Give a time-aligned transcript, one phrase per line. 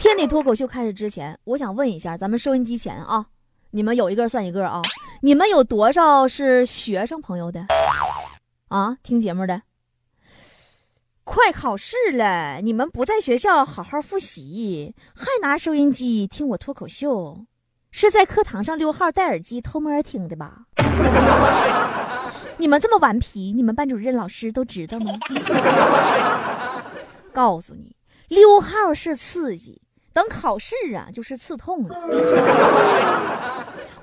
[0.00, 3.26] 天的脱口秀开始之前，我想问一下咱们收音机前啊，
[3.70, 4.80] 你们有一个算一个啊，
[5.20, 7.66] 你们有多少是学生朋友的？
[8.68, 9.60] 啊，听节目的，
[11.22, 17.44] 快考试了，你们不在学校好好复习，还拿收音机听我脱口秀，
[17.90, 20.62] 是在课堂上溜号戴耳机偷摸听的吧？
[22.56, 25.12] 你们这么顽皮，你们班主任老师都知道吗？
[27.34, 27.94] 告诉你，
[28.28, 29.82] 溜号是刺激，
[30.12, 31.96] 等考试啊就是刺痛了。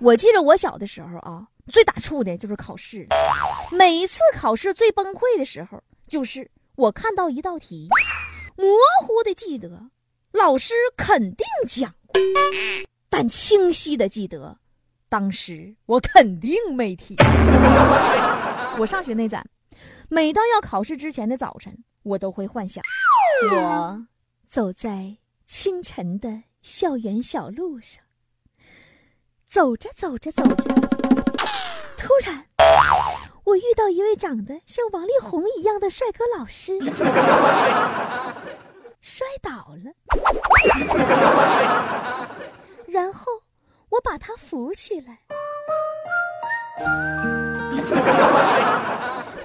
[0.00, 1.46] 我记得我小的时候啊。
[1.72, 3.08] 最打怵的就是考试，
[3.72, 7.88] 每一次考试最崩溃的时候，就是我看到一道题，
[8.56, 8.64] 模
[9.04, 9.68] 糊的记得
[10.30, 12.22] 老师肯定讲过，
[13.10, 14.56] 但清晰的记得
[15.08, 17.16] 当时我肯定没听。
[18.78, 19.44] 我上学那阵，
[20.08, 22.80] 每到要考试之前的早晨，我都会幻想，
[23.50, 24.06] 我
[24.48, 25.16] 走在
[25.46, 28.02] 清晨的校园小路上，
[29.46, 30.74] 走着走着走着。
[31.96, 32.44] 突然，
[33.44, 36.76] 我遇到一位长得像王力宏一样的帅哥老师，
[39.00, 39.50] 摔倒
[39.84, 39.92] 了，
[42.88, 43.30] 然后
[43.88, 45.20] 我把他扶起来，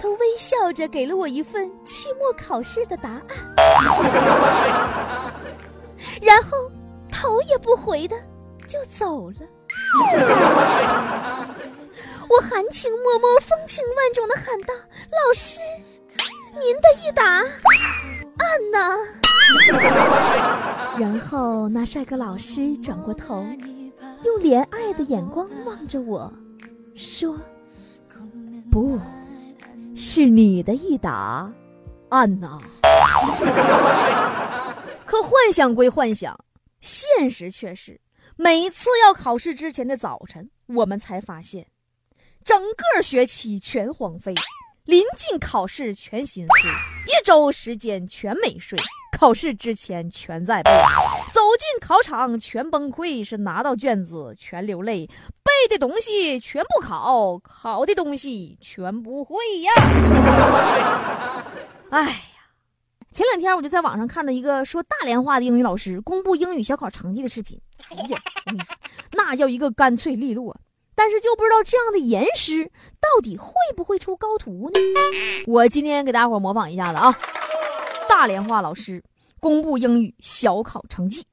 [0.02, 3.24] 他微笑着给了我一份期末考试的答案，
[6.22, 6.72] 然后
[7.12, 8.16] 头也不回的
[8.68, 9.38] 就走了。
[12.30, 14.74] 我含情脉脉、风情万种的喊道
[15.12, 15.60] ：“老师，
[16.54, 17.46] 您的一答案
[18.72, 18.98] 呢？”
[20.98, 23.46] 然后那帅哥老师转过头，
[24.24, 26.32] 用怜爱的眼光望着我，
[26.96, 27.38] 说
[28.72, 28.98] ：“不
[29.96, 31.52] 是你的一答
[32.10, 32.58] 案呐。”
[35.12, 36.40] 可幻想归幻想，
[36.80, 38.00] 现实却是，
[38.38, 41.68] 每次要考试之前的早晨，我们才发现。
[42.46, 44.34] 整个学期全荒废，
[44.86, 46.72] 临近考试全心碎，
[47.08, 48.80] 一周时间全没睡，
[49.20, 50.72] 考试之前全在背，
[51.34, 55.06] 走进考场全崩溃，是拿到卷子全流泪，
[55.44, 59.74] 背的东西全部考，考的东西全不会呀！
[61.92, 62.22] 哎，
[63.14, 68.76] 前两天我就在网上看到一个说大连话的英语老师公布英语小考成绩的视频，哎呀，我跟你说，
[69.12, 70.58] 那叫一个干脆利落。
[70.96, 72.64] 但是就不知道这样的严师
[73.00, 74.80] 到底会不会出高徒呢？
[75.48, 77.18] 我今天给大伙模仿一下子啊，
[78.08, 79.04] 大连话老师
[79.40, 81.26] 公布英语小考成绩。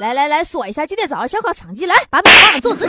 [0.00, 2.86] 来来来，说一下今天早上小考成绩，来把笔放坐直。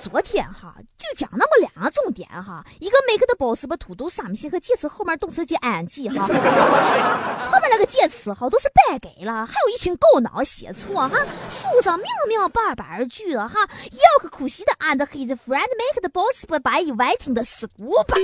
[0.00, 6.24] 昨天哈就讲那么两个重点哈，一个 make the boss 把 to do something 和介词后面动词接 ing 哈，
[7.52, 11.18] 后面那个介词哈都是白给了，还有一群狗脑写错哈，
[11.48, 13.60] 书上明明白白句了哈，
[13.92, 18.16] 要可可惜的 and his friend make the boss 把白以外听的死古巴，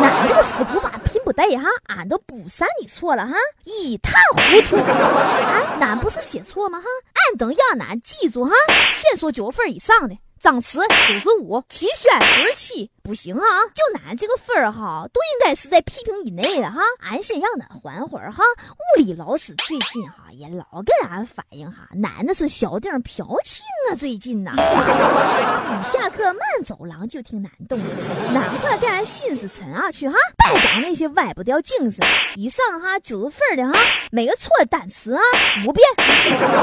[0.00, 3.34] 那这个死古巴拼不对哈，俺都不算你错了哈，
[3.64, 8.52] 一塌糊涂，哎，俺不是写错吗哈，俺等让俺记住哈，
[8.92, 10.16] 先说九分以上的。
[10.42, 13.46] 脏词九十五，齐宣九十七，不行啊！
[13.76, 16.80] 就俺这个分儿哈，都应该是在批评以内的哈。
[16.98, 18.42] 俺先让俺缓会儿哈。
[18.72, 24.50] 物理老师最近哈也老跟俺反映哈，俺那是小丁嫖情啊，最近呐。
[25.78, 30.16] 一下课慢走廊就听俺动静，难怪给俺心思沉下去哈。
[30.38, 32.04] 别讲那些歪不掉精神。
[32.34, 33.78] 以上哈九十分的哈，
[34.10, 35.22] 每个错的单词啊
[35.64, 35.86] 五遍。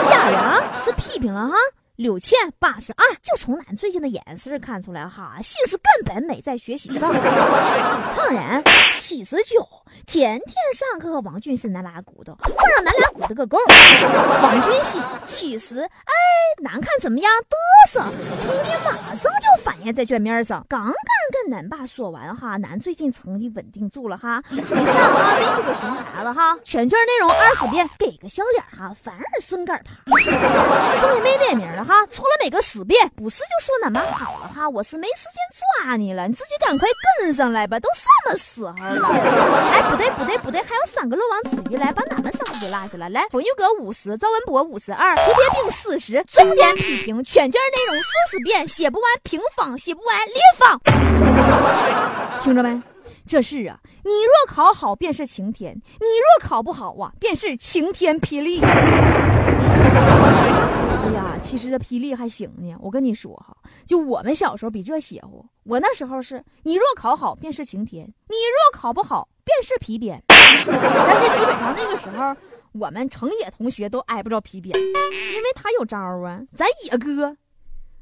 [0.09, 1.55] 下人啊是批评了哈。
[1.99, 7.11] 六千八十二，就从俺最近的眼神看出来哈，心思根本没在学习上。
[7.11, 7.19] 苏
[8.15, 8.63] 常人
[8.95, 9.67] 七十九，
[10.07, 13.57] 天天上课和王俊是那拉骨头，我让咱俩骨头个够。
[14.41, 16.13] 王俊熙七十，哎，
[16.63, 17.29] 难看怎么样？
[17.89, 17.99] 嘚瑟，
[18.39, 20.65] 成绩马上就反映在卷面上。
[20.69, 20.93] 刚刚
[21.33, 25.73] 跟恁爸说完哈，俺最近成绩稳定住了哈，没上啊，真是个
[26.33, 26.57] 哈。
[26.63, 30.13] 全卷内容二十遍，给个笑脸哈，反而顺杆爬。
[31.01, 31.83] 所以没点名了。
[31.83, 36.87] 哈，错了每个十遍，不是就说那么好了哈，我是没时间抓你了，你自己赶快
[37.19, 39.09] 跟上来吧，都什么时候了？
[39.71, 43.09] 哎，不对不对不对，还有三个漏网之鱼来把俺们三个给落下了。
[43.09, 50.79] 来，冯玉阁五十，赵文博五十二，胡铁兵四十，重点批评全卷内容四十遍，写不完平方，写不完立方。
[52.41, 52.81] 听着没？
[53.29, 58.59] 这是啊，你若考好便是晴天，你若考不好啊，便是晴天霹雳。
[58.65, 58.71] 哎
[61.13, 62.75] 呀，其实这霹雳还行呢。
[62.81, 63.55] 我跟你说哈，
[63.85, 65.45] 就我们小时候比这邪乎。
[65.63, 70.23] 我那时候是，你若考好便是晴天，你若考不好便是皮鞭。
[70.27, 70.71] 但是基
[71.45, 72.35] 本上那个时候，
[72.71, 76.41] 我们城野同学都挨不着皮鞭，因为他有招啊。
[76.55, 77.37] 咱野哥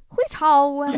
[0.08, 0.92] 会抄啊，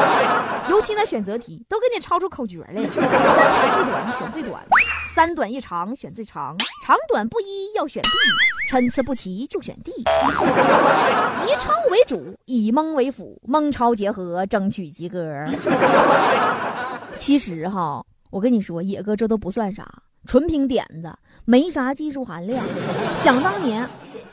[0.70, 2.88] 尤其那选择题都给你抄出口诀来了。
[2.90, 4.64] 三长一短选最短，
[5.14, 8.08] 三短一长选最长，长短不一要选 B。
[8.70, 15.20] 参差不齐就选 D，以抄为主，以蒙为辅，蒙抄结合，争取及格。
[17.18, 19.86] 其实哈，我跟你说，野哥这都不算啥，
[20.26, 21.14] 纯凭点子，
[21.44, 22.64] 没啥技术含量。
[23.14, 23.88] 想当年，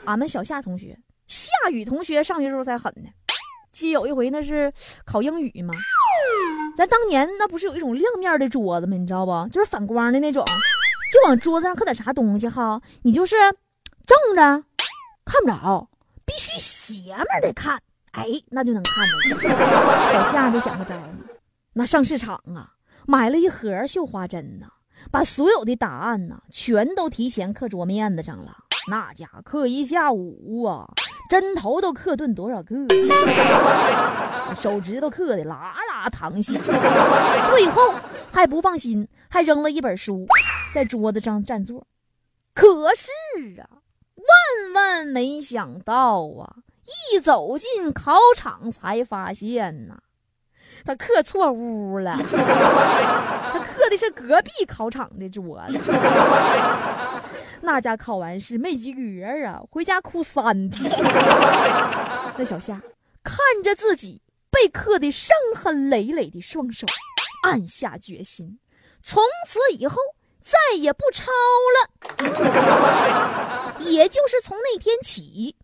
[0.06, 0.98] 俺们小夏同学、
[1.28, 3.10] 夏雨同学上学时候才狠呢。
[3.72, 4.72] 记有一回那是
[5.04, 5.74] 考英语嘛，
[6.76, 8.96] 咱当年那不是有一种亮面的桌子吗？
[8.96, 9.48] 你知道不？
[9.50, 10.44] 就是反光的那种，
[11.12, 13.36] 就往桌子上刻点啥东西哈，你就是。
[14.04, 14.64] 正着
[15.24, 15.88] 看不着，
[16.26, 17.80] 必须斜面的看，
[18.10, 19.48] 哎，那就能看着。
[20.12, 20.96] 小夏就想个招，
[21.74, 22.72] 那上市场啊，
[23.06, 24.66] 买了一盒绣花针呐，
[25.12, 28.56] 把所有的答案呐全都提前刻桌面子上了。
[28.90, 30.90] 那家伙刻一下午啊，
[31.32, 32.74] 针头都刻钝多少个，
[34.54, 36.58] 手指头刻的啦啦淌血。
[36.58, 37.94] 最后
[38.30, 40.26] 还不放心，还扔了一本书
[40.74, 41.86] 在桌子上占座。
[42.52, 43.10] 可是
[43.62, 43.80] 啊。
[44.14, 46.56] 万万没想到啊！
[47.14, 49.94] 一走进考场才发现呐，
[50.84, 52.14] 他刻错屋了。
[54.02, 55.90] 他刻的是隔壁考场的桌子。
[57.62, 59.00] 那家考完试没及格
[59.46, 60.90] 啊，回家哭三天。
[62.36, 62.80] 那小夏
[63.22, 64.20] 看着自己
[64.50, 66.86] 被刻的伤痕累累的双手，
[67.44, 68.58] 暗下决心，
[69.02, 69.96] 从此以后。
[70.44, 71.30] 再也不抄
[71.78, 75.54] 了， 也就是从那天起，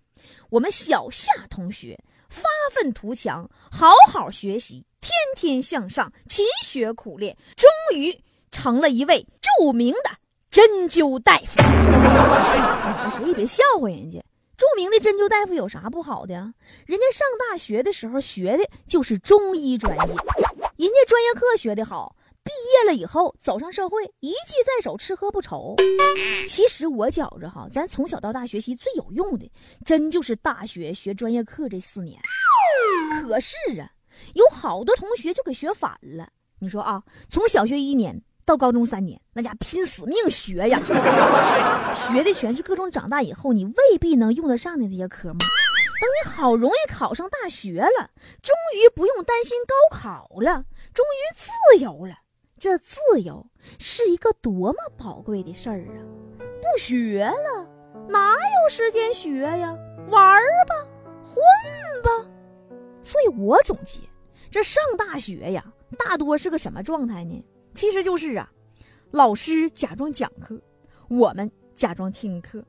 [0.50, 1.98] 我们小夏同学
[2.30, 8.16] 发愤图强，好好学习，天天向上，勤学苦练，终于
[8.50, 10.10] 成了一位著名的
[10.50, 11.60] 针灸大夫。
[11.60, 14.18] 你们谁也别笑话人家，
[14.56, 16.34] 著名的针灸大夫有啥不好的？
[16.86, 22.14] 人家上大学的时候学的就是中医专业，人家专业课学的好。
[22.44, 25.76] 毕业了以后，走上社会，一技在手，吃喝不愁。
[26.46, 29.52] 其实我觉着哈，咱从小到大学习最有用的，
[29.84, 32.18] 真就是大学学专业课这四年。
[33.22, 33.90] 可是啊，
[34.32, 36.26] 有好多同学就给学反了。
[36.58, 38.18] 你说啊，从小学一年
[38.48, 40.80] 到高中三年，那家拼死命学呀，
[41.94, 45.38] 学的全是各种长大以后你未必能用得上的那些科目。
[46.00, 48.10] 等你好容易考上大学了，
[48.40, 50.64] 终于不用担心高考了，
[50.94, 52.14] 终于自由了。
[52.58, 53.46] 这自由
[53.78, 56.00] 是一个多么宝贵的事儿啊！
[56.38, 57.68] 不学了，
[58.08, 59.76] 哪有时间学呀？
[60.08, 60.74] 玩儿吧，
[61.22, 61.36] 混
[62.02, 62.08] 吧。
[63.02, 64.00] 所以我总结，
[64.50, 65.62] 这上大学呀，
[65.98, 67.44] 大多是个什么状态呢？
[67.78, 68.50] 其实就是啊，
[69.12, 70.60] 老师假装讲课，
[71.08, 72.60] 我们假装听课；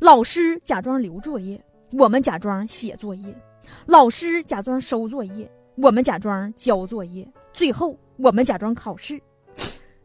[0.00, 3.32] 老师假装留作业，我们假装写作业；
[3.86, 7.24] 老师假装收作业，我们假装交作业。
[7.52, 9.22] 最后，我们假装考试。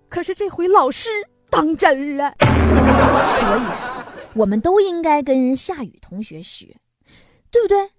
[0.07, 1.09] 可是这回老师
[1.49, 6.77] 当真了， 所以说我们都应该跟夏雨同学学，
[7.49, 7.89] 对不对？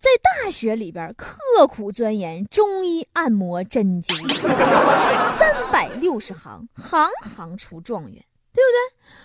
[0.00, 4.28] 在大学里边刻苦钻研中医按摩针灸，
[5.38, 8.78] 三百六十行，行行出状元，对不对？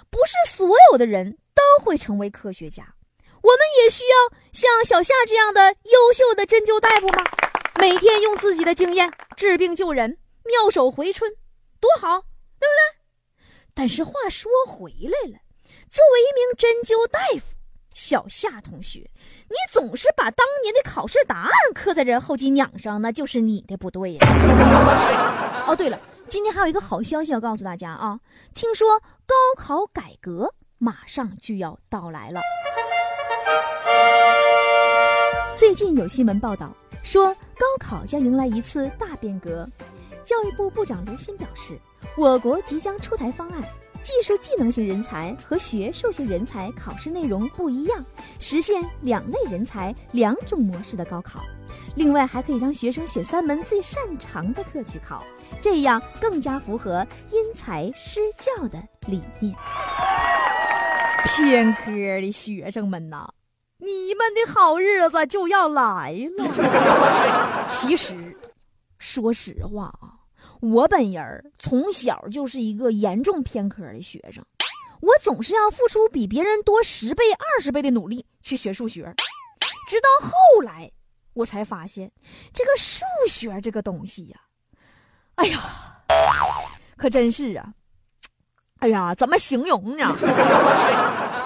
[0.09, 2.83] 不是所有的人都会成为科学家，
[3.41, 7.23] 我们也需要像小夏这样的优秀的针灸大夫吗？
[7.79, 11.31] 每天用自己的经验治病救人，妙手回春，
[11.79, 12.19] 多好！
[12.59, 13.45] 对不对？
[13.73, 15.39] 但是话说回来了，
[15.89, 17.54] 作为一名针灸大夫，
[17.95, 19.09] 小夏同学，
[19.47, 24.19] 你总是把当年的考试答案刻在这后脊梁上，那就是你的不对呀。
[25.65, 25.97] 哦，对了，
[26.27, 28.19] 今天还有一个好消息要告诉大家啊！
[28.53, 32.41] 听说高考改革马上就要到来了。
[35.55, 39.65] 最近有新闻报道说，高考将迎来一次大变革。
[40.25, 41.79] 教育部部长刘鑫表示。
[42.17, 43.61] 我国即将出台方案，
[44.05, 48.05] 技术技能型人才和学术型人才考试内容不一样，
[48.39, 51.41] 实现两类人才两种模式的高考。
[51.95, 55.25] 另外，还可以让学生选三门最擅长的课去考，
[55.59, 59.55] 这样更加符合因材施教的理念。
[61.25, 63.27] 偏科的学生们呐，
[63.79, 67.65] 你们的好日子就要来了。
[67.67, 68.37] 其实，
[68.99, 70.14] 说实话啊，
[70.71, 74.43] 我本人从小就是一个严重偏科的学生，
[74.99, 79.03] 我总是要付出比别人多十倍、二十倍的努力去学数学，
[79.87, 80.91] 直到后来
[81.33, 82.11] 我才发现，
[82.51, 84.39] 这个数学这个东西呀，
[85.35, 85.59] 哎呀，
[86.97, 87.73] 可真是啊。
[88.79, 90.15] 哎呀，怎么形容呢？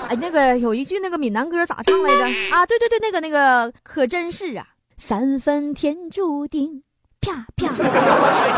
[0.10, 2.56] 哎，那个有一句那个闽南歌咋唱来着？
[2.56, 4.68] 啊，对对对，那个那个可真是啊！
[4.98, 6.84] 三分天注定，
[7.30, 7.68] 啪啪；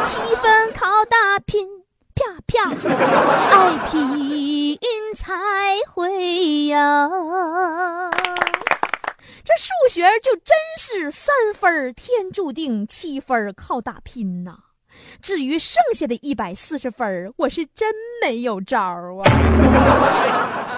[0.06, 1.68] 七分靠打拼，
[2.16, 2.72] 啪啪；
[3.52, 4.80] 爱拼
[5.18, 5.36] 才
[5.92, 6.78] 会赢。
[9.44, 14.58] 这数学就真是三分天注定，七分靠打拼呐。
[15.22, 19.24] 至于剩下的一百四十分我是真没有招啊！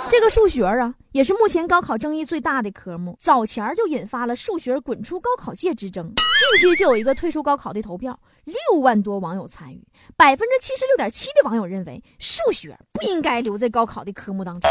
[0.10, 6.06] 这个数学啊，也是目前高考争议最大的科目，早前就引发了数学滚出高考界之争。
[6.06, 9.84] 近期就有一个退出高考的投票，六万多网友参与，
[10.16, 14.70] 百分之七十六点七的网友认为数学不应该留在高考的科目当中。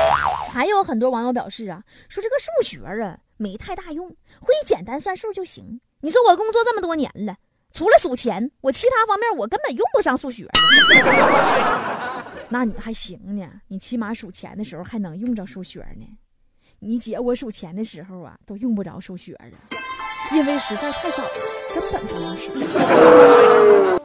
[0.53, 5.81] 还有很多网友表示啊，说这个数学啊没太大用，会简单算数就行。
[6.03, 7.37] 你说我工作这么多年了。
[7.73, 10.47] 除了数钱，我其他方面我根本用不上数学。
[12.53, 16.07] 那你还行呢，你起码数钱的时候还能用着数学呢。
[16.81, 19.57] 你姐我数钱的时候啊，都用不着数学了，
[20.35, 21.31] 因为实在太少了，
[21.75, 24.02] 根本不能数。